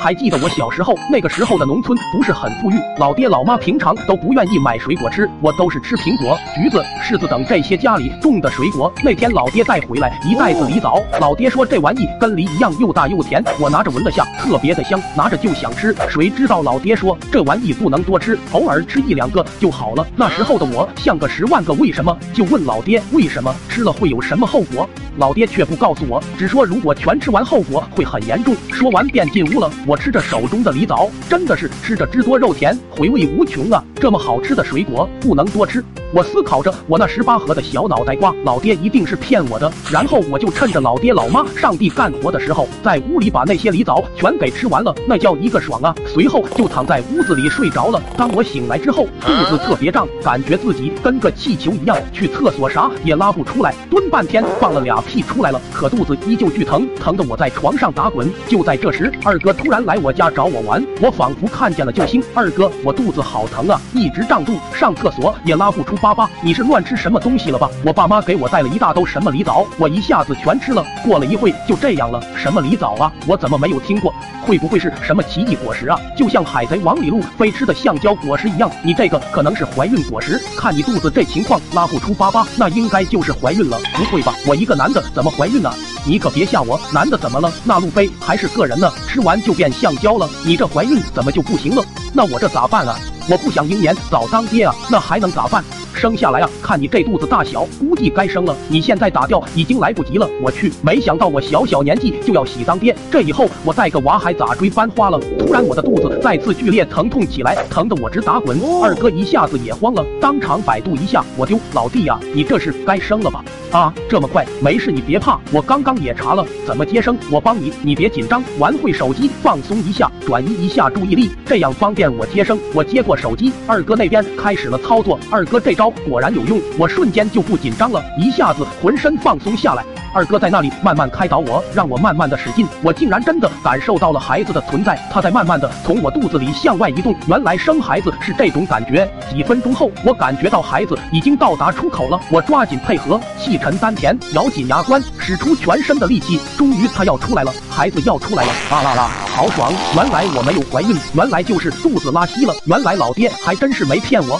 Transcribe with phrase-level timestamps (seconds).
[0.00, 8.92] 还记得我小时候，那个时候的农村不是很富裕，老爹老妈平常都不愿意买水果吃，我都是吃苹果、橘子、柿子等这些家里种的水果。
[9.04, 15.94] 那天老爹带回来一袋子梨枣，老爹说这玩意跟梨一样又大又甜，我拿着闻了下，特别的香，拿着就想吃。
[16.08, 20.04] 谁知道老爹说这玩意不能多吃，偶尔吃一两个就好了。
[20.16, 24.88] 那时候的我像个十万个为什么，就问老爹为什么吃了会有什么后果。
[25.18, 28.56] 老爹却不告诉我，只说如果全吃完，后果会很严重。
[28.72, 29.70] 说完便进屋了。
[29.84, 33.82] 我吃着手中的梨枣，真的是吃着汁多肉甜，回味无穷啊！
[33.96, 35.84] 这么好吃的水果，不能多吃。
[36.14, 39.72] 我思考着，我那十八核的小脑袋瓜，老爹一定是骗我的。
[39.90, 45.94] 然后我就趁着老爹老妈上地干活的时候，在屋里把那些梨枣全给吃完了，那叫一个爽啊！
[46.06, 47.98] 随后就躺在屋子里睡着了。
[48.14, 58.30] 当我醒来之后，肚子特别胀，感觉自己跟个气球一样，去厕所啥也拉不出来，蹲半天放了俩屁出来了，可肚子依旧巨疼，疼得我在床上打滚。
[58.46, 62.22] 就在这时，二哥突然来我家找我玩，我仿佛看见了救星。
[62.34, 65.96] 二哥，我肚子好疼啊，一直胀肚，上厕所也拉不出。
[66.02, 67.70] 爸爸，你是乱吃什么东西了吧？
[67.86, 70.84] 我爸妈给我带了一大兜什么梨枣，我一下子全吃了。
[71.04, 72.20] 过了一会就这样了。
[72.36, 73.12] 什么梨枣啊？
[73.24, 74.12] 我怎么没有听过？
[74.44, 75.96] 会不会是什么奇异果实啊？
[76.16, 78.68] 就像海贼王里路飞吃的橡胶果实一样？
[78.82, 80.42] 你这个可能是怀孕果实。
[80.56, 83.78] 看你肚子这情况，拉不出粑粑，那应该就是怀孕了。
[83.94, 84.34] 不会吧？
[84.44, 85.72] 我一个男的怎么怀孕呢？
[86.04, 87.48] 你可别吓我，男的怎么了？
[87.62, 90.28] 那路飞还是个人呢，吃完就变橡胶了。
[90.44, 91.84] 你这怀孕怎么就不行了？
[92.12, 92.98] 那我这咋办啊？
[93.30, 95.62] 我不想英年早当爹啊，那还能咋办？
[95.94, 96.50] 生下来啊！
[96.62, 98.56] 看你这肚子大小，估计该生了。
[98.68, 100.28] 你现在打掉已经来不及了。
[100.40, 105.20] 我去，没想到我小小年纪就要喜当爹，这以后我带个娃还咋追班花了？
[105.38, 108.58] 突然我的肚子再次剧烈疼痛起来，疼得我直打滚。
[108.82, 111.24] 二哥一下子也慌了，当场百度一下。
[111.36, 113.44] 我丢，老弟呀，你这是该生了吧？
[113.70, 114.46] 啊，这么快？
[114.60, 122.58] 没事，你别怕，我刚刚也查了怎么接生，我帮你，你别紧张，玩会手机，放松一下，转移一下注意力，这样方便我接生。
[122.74, 125.18] 我接过手机，二哥那边开始了操作。
[125.30, 125.90] 二哥这招。
[126.08, 129.84] 果然有用，我瞬间就不紧张了，一下子浑身放松下来。
[130.14, 137.16] 二哥在那里慢慢开导我，让我慢慢的使劲，我竟然真的感受到了孩子的存在，他在慢慢的从我肚子里向外移动。
[137.26, 139.10] 原来生孩子是这种感觉。
[139.30, 149.72] 几分钟后，我感觉到孩子已经到达出口了，我抓紧配合，气沉丹田，咬紧牙关，使出全身的力气，终于他要出来了，孩子要出来了，啊啦啦，好爽！
[149.96, 154.38] 原来我没有怀孕，原来就是肚子拉稀了，原来老爹还真是没骗我。